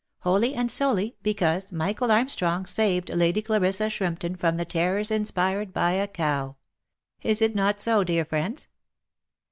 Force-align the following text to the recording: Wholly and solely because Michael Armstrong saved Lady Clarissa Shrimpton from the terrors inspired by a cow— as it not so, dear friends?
Wholly 0.21 0.55
and 0.55 0.71
solely 0.71 1.15
because 1.21 1.71
Michael 1.71 2.09
Armstrong 2.11 2.65
saved 2.65 3.11
Lady 3.11 3.43
Clarissa 3.43 3.87
Shrimpton 3.87 4.35
from 4.35 4.57
the 4.57 4.65
terrors 4.65 5.11
inspired 5.11 5.73
by 5.73 5.91
a 5.91 6.07
cow— 6.07 6.55
as 7.23 7.39
it 7.39 7.53
not 7.53 7.79
so, 7.79 8.03
dear 8.03 8.25
friends? 8.25 8.67